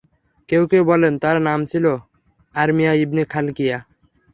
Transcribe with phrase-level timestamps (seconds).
[0.49, 1.85] কেউ কেউ বলেন, তাঁর নাম ছিল,
[2.55, 3.77] আরমিয়া ইবন খালকিয়া।